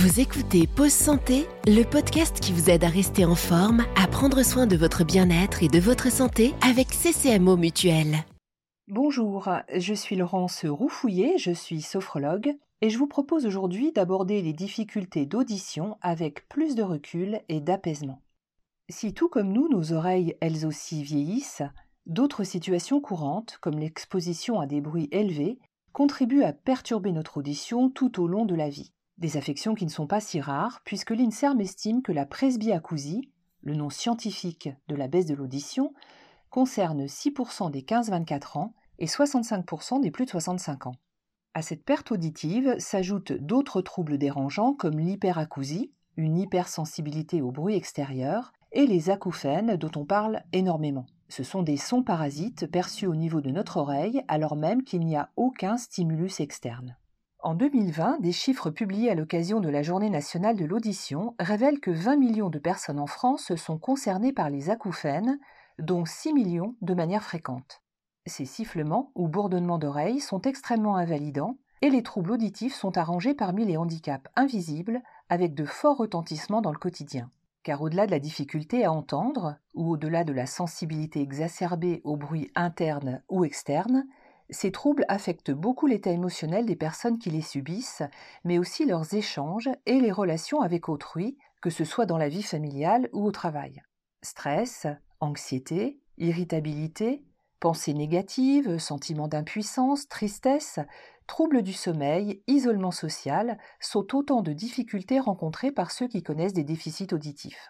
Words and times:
Vous 0.00 0.20
écoutez 0.20 0.68
Pause 0.68 0.92
Santé, 0.92 1.48
le 1.66 1.82
podcast 1.82 2.38
qui 2.38 2.52
vous 2.52 2.70
aide 2.70 2.84
à 2.84 2.88
rester 2.88 3.24
en 3.24 3.34
forme, 3.34 3.84
à 3.96 4.06
prendre 4.06 4.44
soin 4.44 4.68
de 4.68 4.76
votre 4.76 5.02
bien-être 5.02 5.64
et 5.64 5.66
de 5.66 5.80
votre 5.80 6.08
santé 6.12 6.54
avec 6.60 6.86
CCMO 6.90 7.56
Mutuel. 7.56 8.18
Bonjour, 8.86 9.48
je 9.74 9.94
suis 9.94 10.14
Laurence 10.14 10.64
Roufouillet, 10.64 11.36
je 11.38 11.50
suis 11.50 11.82
sophrologue 11.82 12.54
et 12.80 12.90
je 12.90 12.96
vous 12.96 13.08
propose 13.08 13.44
aujourd'hui 13.44 13.90
d'aborder 13.90 14.40
les 14.40 14.52
difficultés 14.52 15.26
d'audition 15.26 15.96
avec 16.00 16.48
plus 16.48 16.76
de 16.76 16.84
recul 16.84 17.40
et 17.48 17.58
d'apaisement. 17.58 18.22
Si 18.88 19.14
tout 19.14 19.28
comme 19.28 19.52
nous, 19.52 19.68
nos 19.68 19.92
oreilles 19.92 20.36
elles 20.40 20.64
aussi 20.64 21.02
vieillissent, 21.02 21.64
d'autres 22.06 22.44
situations 22.44 23.00
courantes, 23.00 23.58
comme 23.60 23.80
l'exposition 23.80 24.60
à 24.60 24.66
des 24.66 24.80
bruits 24.80 25.08
élevés, 25.10 25.58
contribuent 25.92 26.44
à 26.44 26.52
perturber 26.52 27.10
notre 27.10 27.38
audition 27.38 27.90
tout 27.90 28.22
au 28.22 28.28
long 28.28 28.44
de 28.44 28.54
la 28.54 28.68
vie. 28.68 28.92
Des 29.18 29.36
affections 29.36 29.74
qui 29.74 29.84
ne 29.84 29.90
sont 29.90 30.06
pas 30.06 30.20
si 30.20 30.40
rares, 30.40 30.80
puisque 30.84 31.10
l'INSERM 31.10 31.60
estime 31.60 32.02
que 32.02 32.12
la 32.12 32.24
presbyacousie, 32.24 33.32
le 33.62 33.74
nom 33.74 33.90
scientifique 33.90 34.68
de 34.86 34.94
la 34.94 35.08
baisse 35.08 35.26
de 35.26 35.34
l'audition, 35.34 35.92
concerne 36.50 37.06
6% 37.06 37.70
des 37.72 37.82
15-24 37.82 38.58
ans 38.58 38.74
et 39.00 39.06
65% 39.06 40.00
des 40.00 40.12
plus 40.12 40.24
de 40.24 40.30
65 40.30 40.86
ans. 40.86 40.94
À 41.54 41.62
cette 41.62 41.84
perte 41.84 42.12
auditive 42.12 42.76
s'ajoutent 42.78 43.32
d'autres 43.32 43.82
troubles 43.82 44.18
dérangeants 44.18 44.72
comme 44.72 45.00
l'hyperacousie, 45.00 45.90
une 46.16 46.38
hypersensibilité 46.38 47.42
au 47.42 47.50
bruit 47.50 47.74
extérieur, 47.74 48.52
et 48.70 48.86
les 48.86 49.10
acouphènes 49.10 49.76
dont 49.76 49.90
on 49.96 50.04
parle 50.04 50.42
énormément. 50.52 51.06
Ce 51.28 51.42
sont 51.42 51.62
des 51.62 51.76
sons 51.76 52.04
parasites 52.04 52.70
perçus 52.70 53.06
au 53.06 53.16
niveau 53.16 53.40
de 53.40 53.50
notre 53.50 53.78
oreille 53.78 54.22
alors 54.28 54.54
même 54.54 54.84
qu'il 54.84 55.00
n'y 55.00 55.16
a 55.16 55.30
aucun 55.36 55.76
stimulus 55.76 56.38
externe. 56.38 56.96
En 57.48 57.54
2020, 57.54 58.20
des 58.20 58.32
chiffres 58.32 58.68
publiés 58.68 59.08
à 59.08 59.14
l'occasion 59.14 59.60
de 59.60 59.70
la 59.70 59.82
Journée 59.82 60.10
nationale 60.10 60.54
de 60.54 60.66
l'audition 60.66 61.34
révèlent 61.40 61.80
que 61.80 61.90
20 61.90 62.16
millions 62.16 62.50
de 62.50 62.58
personnes 62.58 63.00
en 63.00 63.06
France 63.06 63.54
sont 63.54 63.78
concernées 63.78 64.34
par 64.34 64.50
les 64.50 64.68
acouphènes, 64.68 65.40
dont 65.78 66.04
6 66.04 66.34
millions 66.34 66.76
de 66.82 66.92
manière 66.92 67.22
fréquente. 67.22 67.80
Ces 68.26 68.44
sifflements 68.44 69.12
ou 69.14 69.28
bourdonnements 69.28 69.78
d'oreilles 69.78 70.20
sont 70.20 70.42
extrêmement 70.42 70.96
invalidants 70.96 71.56
et 71.80 71.88
les 71.88 72.02
troubles 72.02 72.32
auditifs 72.32 72.74
sont 72.74 72.98
arrangés 72.98 73.32
parmi 73.32 73.64
les 73.64 73.78
handicaps 73.78 74.30
invisibles 74.36 75.00
avec 75.30 75.54
de 75.54 75.64
forts 75.64 75.96
retentissements 75.96 76.60
dans 76.60 76.72
le 76.72 76.76
quotidien. 76.76 77.30
Car 77.62 77.80
au-delà 77.80 78.04
de 78.04 78.10
la 78.10 78.20
difficulté 78.20 78.84
à 78.84 78.92
entendre, 78.92 79.56
ou 79.72 79.92
au-delà 79.92 80.22
de 80.22 80.34
la 80.34 80.44
sensibilité 80.44 81.22
exacerbée 81.22 82.02
au 82.04 82.18
bruit 82.18 82.50
interne 82.54 83.22
ou 83.30 83.46
externe, 83.46 84.04
ces 84.50 84.72
troubles 84.72 85.04
affectent 85.08 85.50
beaucoup 85.50 85.86
l'état 85.86 86.10
émotionnel 86.10 86.66
des 86.66 86.76
personnes 86.76 87.18
qui 87.18 87.30
les 87.30 87.42
subissent, 87.42 88.02
mais 88.44 88.58
aussi 88.58 88.86
leurs 88.86 89.14
échanges 89.14 89.68
et 89.86 90.00
les 90.00 90.12
relations 90.12 90.60
avec 90.60 90.88
autrui, 90.88 91.36
que 91.60 91.70
ce 91.70 91.84
soit 91.84 92.06
dans 92.06 92.18
la 92.18 92.28
vie 92.28 92.42
familiale 92.42 93.08
ou 93.12 93.26
au 93.26 93.32
travail. 93.32 93.82
Stress, 94.22 94.86
anxiété, 95.20 96.00
irritabilité, 96.16 97.24
pensées 97.60 97.94
négatives, 97.94 98.78
sentiments 98.78 99.28
d'impuissance, 99.28 100.08
tristesse, 100.08 100.78
troubles 101.26 101.62
du 101.62 101.72
sommeil, 101.72 102.42
isolement 102.46 102.90
social 102.90 103.58
sont 103.80 104.14
autant 104.14 104.42
de 104.42 104.52
difficultés 104.52 105.20
rencontrées 105.20 105.72
par 105.72 105.90
ceux 105.90 106.08
qui 106.08 106.22
connaissent 106.22 106.54
des 106.54 106.64
déficits 106.64 107.12
auditifs. 107.12 107.68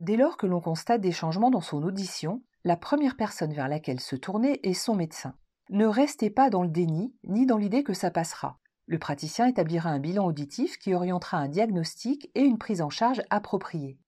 Dès 0.00 0.16
lors 0.16 0.36
que 0.36 0.46
l'on 0.46 0.60
constate 0.60 1.00
des 1.00 1.12
changements 1.12 1.50
dans 1.50 1.60
son 1.60 1.82
audition, 1.82 2.42
la 2.64 2.76
première 2.76 3.16
personne 3.16 3.52
vers 3.52 3.68
laquelle 3.68 4.00
se 4.00 4.16
tourner 4.16 4.60
est 4.68 4.74
son 4.74 4.94
médecin. 4.94 5.34
Ne 5.70 5.86
restez 5.86 6.30
pas 6.30 6.48
dans 6.48 6.62
le 6.62 6.68
déni 6.68 7.12
ni 7.24 7.44
dans 7.44 7.56
l'idée 7.56 7.82
que 7.82 7.94
ça 7.94 8.12
passera. 8.12 8.58
Le 8.86 9.00
praticien 9.00 9.48
établira 9.48 9.90
un 9.90 9.98
bilan 9.98 10.24
auditif 10.26 10.78
qui 10.78 10.94
orientera 10.94 11.38
un 11.38 11.48
diagnostic 11.48 12.30
et 12.36 12.42
une 12.42 12.58
prise 12.58 12.82
en 12.82 12.90
charge 12.90 13.22
appropriée. 13.30 13.98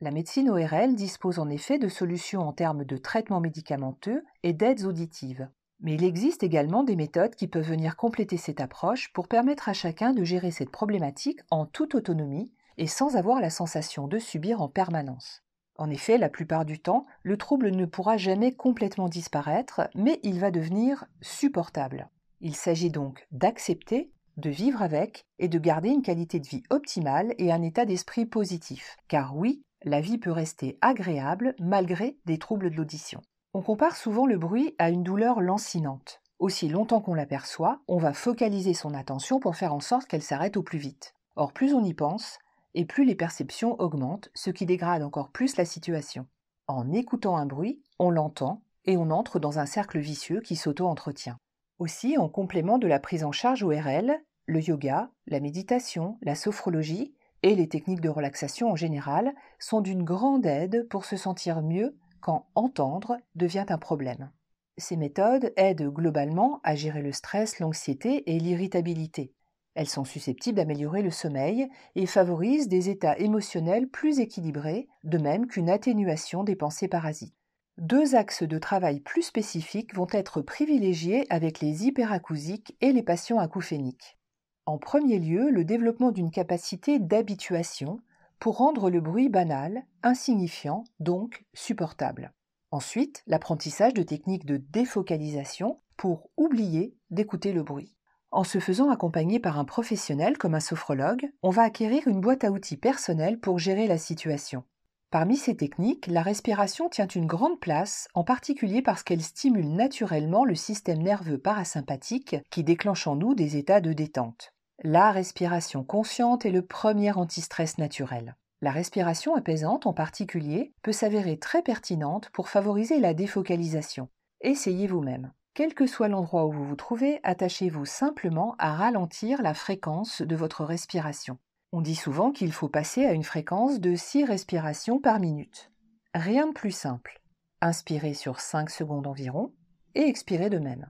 La 0.00 0.12
médecine 0.12 0.48
ORL 0.48 0.94
dispose 0.94 1.40
en 1.40 1.48
effet 1.48 1.78
de 1.78 1.88
solutions 1.88 2.42
en 2.42 2.52
termes 2.52 2.84
de 2.84 2.96
traitement 2.96 3.40
médicamenteux 3.40 4.24
et 4.44 4.52
d'aides 4.52 4.84
auditives. 4.84 5.48
Mais 5.80 5.94
il 5.94 6.04
existe 6.04 6.44
également 6.44 6.84
des 6.84 6.94
méthodes 6.94 7.34
qui 7.34 7.48
peuvent 7.48 7.68
venir 7.68 7.96
compléter 7.96 8.36
cette 8.36 8.60
approche 8.60 9.12
pour 9.12 9.26
permettre 9.26 9.68
à 9.68 9.72
chacun 9.72 10.12
de 10.12 10.22
gérer 10.22 10.52
cette 10.52 10.70
problématique 10.70 11.40
en 11.50 11.66
toute 11.66 11.96
autonomie 11.96 12.52
et 12.76 12.86
sans 12.86 13.16
avoir 13.16 13.40
la 13.40 13.50
sensation 13.50 14.06
de 14.06 14.20
subir 14.20 14.62
en 14.62 14.68
permanence. 14.68 15.42
En 15.78 15.90
effet, 15.90 16.18
la 16.18 16.28
plupart 16.28 16.64
du 16.64 16.80
temps, 16.80 17.04
le 17.22 17.36
trouble 17.36 17.70
ne 17.70 17.86
pourra 17.86 18.16
jamais 18.16 18.52
complètement 18.52 19.08
disparaître, 19.08 19.88
mais 19.94 20.18
il 20.24 20.40
va 20.40 20.50
devenir 20.50 21.06
supportable. 21.22 22.08
Il 22.40 22.56
s'agit 22.56 22.90
donc 22.90 23.26
d'accepter, 23.30 24.10
de 24.36 24.50
vivre 24.50 24.82
avec 24.82 25.24
et 25.38 25.48
de 25.48 25.58
garder 25.58 25.88
une 25.90 26.02
qualité 26.02 26.40
de 26.40 26.48
vie 26.48 26.64
optimale 26.70 27.34
et 27.38 27.52
un 27.52 27.62
état 27.62 27.84
d'esprit 27.84 28.26
positif. 28.26 28.96
Car 29.06 29.36
oui, 29.36 29.62
la 29.84 30.00
vie 30.00 30.18
peut 30.18 30.32
rester 30.32 30.78
agréable 30.80 31.54
malgré 31.60 32.18
des 32.26 32.38
troubles 32.38 32.70
de 32.70 32.76
l'audition. 32.76 33.20
On 33.54 33.62
compare 33.62 33.96
souvent 33.96 34.26
le 34.26 34.36
bruit 34.36 34.74
à 34.78 34.90
une 34.90 35.04
douleur 35.04 35.40
lancinante. 35.40 36.20
Aussi 36.40 36.68
longtemps 36.68 37.00
qu'on 37.00 37.14
l'aperçoit, 37.14 37.80
on 37.88 37.98
va 37.98 38.12
focaliser 38.12 38.74
son 38.74 38.94
attention 38.94 39.40
pour 39.40 39.56
faire 39.56 39.74
en 39.74 39.80
sorte 39.80 40.06
qu'elle 40.06 40.22
s'arrête 40.22 40.56
au 40.56 40.62
plus 40.62 40.78
vite. 40.78 41.14
Or, 41.36 41.52
plus 41.52 41.74
on 41.74 41.82
y 41.82 41.94
pense, 41.94 42.38
et 42.78 42.84
plus 42.84 43.04
les 43.04 43.16
perceptions 43.16 43.74
augmentent, 43.80 44.30
ce 44.34 44.50
qui 44.50 44.64
dégrade 44.64 45.02
encore 45.02 45.30
plus 45.30 45.56
la 45.56 45.64
situation. 45.64 46.28
En 46.68 46.92
écoutant 46.92 47.36
un 47.36 47.44
bruit, 47.44 47.82
on 47.98 48.08
l'entend 48.08 48.62
et 48.84 48.96
on 48.96 49.10
entre 49.10 49.40
dans 49.40 49.58
un 49.58 49.66
cercle 49.66 49.98
vicieux 49.98 50.40
qui 50.40 50.54
s'auto-entretient. 50.54 51.38
Aussi, 51.80 52.16
en 52.18 52.28
complément 52.28 52.78
de 52.78 52.86
la 52.86 53.00
prise 53.00 53.24
en 53.24 53.32
charge 53.32 53.64
ORL, 53.64 54.22
le 54.46 54.60
yoga, 54.60 55.10
la 55.26 55.40
méditation, 55.40 56.18
la 56.22 56.36
sophrologie 56.36 57.16
et 57.42 57.56
les 57.56 57.68
techniques 57.68 58.00
de 58.00 58.08
relaxation 58.08 58.70
en 58.70 58.76
général 58.76 59.34
sont 59.58 59.80
d'une 59.80 60.04
grande 60.04 60.46
aide 60.46 60.86
pour 60.88 61.04
se 61.04 61.16
sentir 61.16 61.62
mieux 61.62 61.96
quand 62.20 62.46
entendre 62.54 63.16
devient 63.34 63.66
un 63.70 63.78
problème. 63.78 64.30
Ces 64.76 64.96
méthodes 64.96 65.52
aident 65.56 65.92
globalement 65.92 66.60
à 66.62 66.76
gérer 66.76 67.02
le 67.02 67.10
stress, 67.10 67.58
l'anxiété 67.58 68.30
et 68.30 68.38
l'irritabilité. 68.38 69.32
Elles 69.78 69.88
sont 69.88 70.04
susceptibles 70.04 70.56
d'améliorer 70.56 71.02
le 71.02 71.12
sommeil 71.12 71.68
et 71.94 72.06
favorisent 72.06 72.66
des 72.66 72.90
états 72.90 73.16
émotionnels 73.16 73.86
plus 73.86 74.18
équilibrés, 74.18 74.88
de 75.04 75.18
même 75.18 75.46
qu'une 75.46 75.70
atténuation 75.70 76.42
des 76.42 76.56
pensées 76.56 76.88
parasites. 76.88 77.36
Deux 77.76 78.16
axes 78.16 78.42
de 78.42 78.58
travail 78.58 78.98
plus 78.98 79.22
spécifiques 79.22 79.94
vont 79.94 80.08
être 80.10 80.42
privilégiés 80.42 81.26
avec 81.30 81.60
les 81.60 81.86
hyperacousiques 81.86 82.76
et 82.80 82.92
les 82.92 83.04
patients 83.04 83.38
acouphéniques. 83.38 84.18
En 84.66 84.78
premier 84.78 85.20
lieu, 85.20 85.48
le 85.48 85.64
développement 85.64 86.10
d'une 86.10 86.32
capacité 86.32 86.98
d'habituation 86.98 88.00
pour 88.40 88.56
rendre 88.56 88.90
le 88.90 89.00
bruit 89.00 89.28
banal, 89.28 89.84
insignifiant, 90.02 90.82
donc 90.98 91.44
supportable. 91.54 92.32
Ensuite, 92.72 93.22
l'apprentissage 93.28 93.94
de 93.94 94.02
techniques 94.02 94.44
de 94.44 94.56
défocalisation 94.56 95.78
pour 95.96 96.30
oublier 96.36 96.96
d'écouter 97.10 97.52
le 97.52 97.62
bruit. 97.62 97.94
En 98.30 98.44
se 98.44 98.58
faisant 98.58 98.90
accompagner 98.90 99.40
par 99.40 99.58
un 99.58 99.64
professionnel 99.64 100.36
comme 100.36 100.54
un 100.54 100.60
sophrologue, 100.60 101.30
on 101.42 101.50
va 101.50 101.62
acquérir 101.62 102.06
une 102.06 102.20
boîte 102.20 102.44
à 102.44 102.50
outils 102.50 102.76
personnelle 102.76 103.40
pour 103.40 103.58
gérer 103.58 103.86
la 103.86 103.96
situation. 103.96 104.64
Parmi 105.10 105.38
ces 105.38 105.56
techniques, 105.56 106.06
la 106.06 106.20
respiration 106.20 106.90
tient 106.90 107.06
une 107.06 107.24
grande 107.24 107.58
place, 107.58 108.08
en 108.12 108.24
particulier 108.24 108.82
parce 108.82 109.02
qu'elle 109.02 109.22
stimule 109.22 109.72
naturellement 109.74 110.44
le 110.44 110.54
système 110.54 111.02
nerveux 111.02 111.38
parasympathique 111.38 112.36
qui 112.50 112.62
déclenche 112.62 113.06
en 113.06 113.16
nous 113.16 113.34
des 113.34 113.56
états 113.56 113.80
de 113.80 113.94
détente. 113.94 114.52
La 114.84 115.10
respiration 115.10 115.82
consciente 115.82 116.44
est 116.44 116.50
le 116.50 116.66
premier 116.66 117.12
antistress 117.12 117.78
naturel. 117.78 118.36
La 118.60 118.70
respiration 118.70 119.34
apaisante 119.34 119.86
en 119.86 119.94
particulier 119.94 120.74
peut 120.82 120.92
s'avérer 120.92 121.38
très 121.38 121.62
pertinente 121.62 122.28
pour 122.34 122.50
favoriser 122.50 123.00
la 123.00 123.14
défocalisation. 123.14 124.10
Essayez 124.42 124.86
vous-même. 124.86 125.32
Quel 125.58 125.74
que 125.74 125.88
soit 125.88 126.06
l'endroit 126.06 126.46
où 126.46 126.52
vous 126.52 126.64
vous 126.64 126.76
trouvez, 126.76 127.18
attachez-vous 127.24 127.84
simplement 127.84 128.54
à 128.60 128.76
ralentir 128.76 129.42
la 129.42 129.54
fréquence 129.54 130.22
de 130.22 130.36
votre 130.36 130.64
respiration. 130.64 131.36
On 131.72 131.80
dit 131.80 131.96
souvent 131.96 132.30
qu'il 132.30 132.52
faut 132.52 132.68
passer 132.68 133.04
à 133.04 133.10
une 133.10 133.24
fréquence 133.24 133.80
de 133.80 133.96
6 133.96 134.22
respirations 134.22 135.00
par 135.00 135.18
minute. 135.18 135.72
Rien 136.14 136.46
de 136.46 136.52
plus 136.52 136.70
simple. 136.70 137.20
Inspirez 137.60 138.14
sur 138.14 138.38
5 138.38 138.70
secondes 138.70 139.08
environ 139.08 139.52
et 139.96 140.02
expirez 140.02 140.48
de 140.48 140.60
même. 140.60 140.88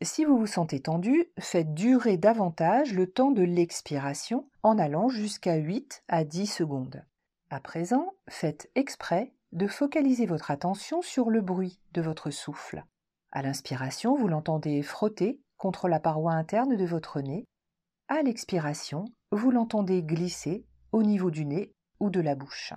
Si 0.00 0.24
vous 0.24 0.38
vous 0.38 0.46
sentez 0.46 0.80
tendu, 0.80 1.26
faites 1.38 1.74
durer 1.74 2.16
davantage 2.16 2.94
le 2.94 3.06
temps 3.08 3.32
de 3.32 3.42
l'expiration 3.42 4.48
en 4.62 4.78
allant 4.78 5.10
jusqu'à 5.10 5.56
8 5.56 6.04
à 6.08 6.24
10 6.24 6.46
secondes. 6.46 7.04
À 7.50 7.60
présent, 7.60 8.14
faites 8.30 8.70
exprès 8.76 9.34
de 9.52 9.66
focaliser 9.66 10.24
votre 10.24 10.50
attention 10.50 11.02
sur 11.02 11.28
le 11.28 11.42
bruit 11.42 11.78
de 11.92 12.00
votre 12.00 12.30
souffle. 12.30 12.82
À 13.36 13.42
l'inspiration, 13.42 14.16
vous 14.16 14.28
l'entendez 14.28 14.80
frotter 14.80 15.42
contre 15.58 15.88
la 15.88 16.00
paroi 16.00 16.32
interne 16.32 16.74
de 16.74 16.86
votre 16.86 17.20
nez. 17.20 17.44
À 18.08 18.22
l'expiration, 18.22 19.04
vous 19.30 19.50
l'entendez 19.50 20.02
glisser 20.02 20.64
au 20.90 21.02
niveau 21.02 21.30
du 21.30 21.44
nez 21.44 21.74
ou 22.00 22.08
de 22.08 22.22
la 22.22 22.34
bouche. 22.34 22.72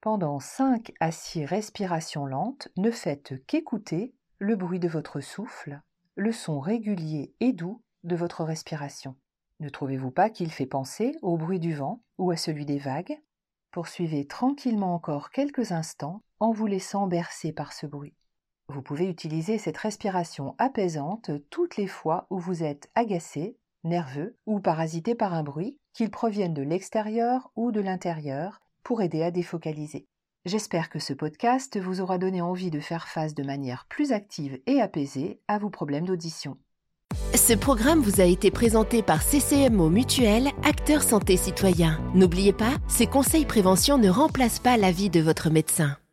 Pendant 0.00 0.38
5 0.38 0.92
à 1.00 1.10
6 1.10 1.46
respirations 1.46 2.26
lentes, 2.26 2.68
ne 2.76 2.92
faites 2.92 3.44
qu'écouter 3.46 4.14
le 4.38 4.54
bruit 4.54 4.78
de 4.78 4.86
votre 4.86 5.18
souffle, 5.18 5.80
le 6.14 6.30
son 6.30 6.60
régulier 6.60 7.34
et 7.40 7.52
doux 7.52 7.82
de 8.04 8.14
votre 8.14 8.44
respiration. 8.44 9.16
Ne 9.58 9.68
trouvez-vous 9.68 10.12
pas 10.12 10.30
qu'il 10.30 10.52
fait 10.52 10.66
penser 10.66 11.16
au 11.22 11.36
bruit 11.36 11.58
du 11.58 11.74
vent 11.74 12.04
ou 12.18 12.30
à 12.30 12.36
celui 12.36 12.66
des 12.66 12.78
vagues? 12.78 13.20
Poursuivez 13.72 14.28
tranquillement 14.28 14.94
encore 14.94 15.30
quelques 15.30 15.72
instants 15.72 16.22
en 16.38 16.52
vous 16.52 16.66
laissant 16.66 17.08
bercer 17.08 17.52
par 17.52 17.72
ce 17.72 17.88
bruit. 17.88 18.14
Vous 18.70 18.82
pouvez 18.82 19.08
utiliser 19.08 19.56
cette 19.56 19.78
respiration 19.78 20.54
apaisante 20.58 21.30
toutes 21.48 21.76
les 21.76 21.86
fois 21.86 22.26
où 22.28 22.38
vous 22.38 22.62
êtes 22.62 22.90
agacé, 22.94 23.56
nerveux 23.82 24.36
ou 24.46 24.60
parasité 24.60 25.14
par 25.14 25.32
un 25.32 25.42
bruit, 25.42 25.78
qu'il 25.94 26.10
provienne 26.10 26.54
de 26.54 26.62
l'extérieur 26.62 27.50
ou 27.56 27.72
de 27.72 27.80
l'intérieur, 27.80 28.60
pour 28.82 29.02
aider 29.02 29.22
à 29.22 29.30
défocaliser. 29.30 30.06
J'espère 30.44 30.90
que 30.90 30.98
ce 30.98 31.12
podcast 31.12 31.78
vous 31.78 32.00
aura 32.00 32.18
donné 32.18 32.40
envie 32.40 32.70
de 32.70 32.80
faire 32.80 33.08
face 33.08 33.34
de 33.34 33.42
manière 33.42 33.86
plus 33.88 34.12
active 34.12 34.60
et 34.66 34.80
apaisée 34.80 35.40
à 35.48 35.58
vos 35.58 35.70
problèmes 35.70 36.06
d'audition. 36.06 36.56
Ce 37.34 37.52
programme 37.52 38.00
vous 38.00 38.20
a 38.20 38.24
été 38.24 38.50
présenté 38.50 39.02
par 39.02 39.22
CCMO 39.22 39.90
Mutuel, 39.90 40.48
acteur 40.64 41.02
santé 41.02 41.36
citoyen. 41.36 42.00
N'oubliez 42.14 42.52
pas, 42.52 42.76
ces 42.86 43.06
conseils 43.06 43.46
prévention 43.46 43.98
ne 43.98 44.08
remplacent 44.08 44.60
pas 44.60 44.76
l'avis 44.76 45.10
de 45.10 45.20
votre 45.20 45.50
médecin. 45.50 45.98